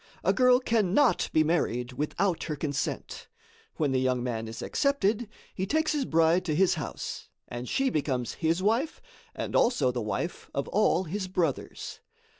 A 0.23 0.33
girl 0.33 0.59
cannot 0.59 1.29
be 1.31 1.43
married 1.43 1.93
without 1.93 2.45
her 2.45 2.55
consent. 2.55 3.27
When 3.75 3.91
the 3.91 3.99
young 3.99 4.23
man 4.23 4.47
is 4.47 4.63
accepted, 4.63 5.29
he 5.53 5.67
takes 5.67 5.91
his 5.91 6.05
bride 6.05 6.43
to 6.45 6.55
his 6.55 6.73
house, 6.73 7.29
and 7.47 7.69
she 7.69 7.91
becomes 7.91 8.33
his 8.41 8.63
wife 8.63 8.99
and 9.35 9.55
also 9.55 9.91
the 9.91 10.01
wife 10.01 10.49
of 10.55 10.67
all 10.69 11.03
his 11.03 11.27
brothers. 11.27 11.99